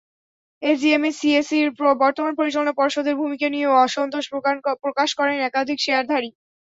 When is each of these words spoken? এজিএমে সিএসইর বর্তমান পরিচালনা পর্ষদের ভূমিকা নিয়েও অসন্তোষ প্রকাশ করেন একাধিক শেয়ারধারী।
এজিএমে 0.61 1.09
সিএসইর 1.17 1.67
বর্তমান 2.03 2.33
পরিচালনা 2.39 2.73
পর্ষদের 2.79 3.19
ভূমিকা 3.21 3.47
নিয়েও 3.49 3.79
অসন্তোষ 3.85 4.25
প্রকাশ 4.83 5.09
করেন 5.19 5.37
একাধিক 5.41 5.77
শেয়ারধারী। 5.81 6.29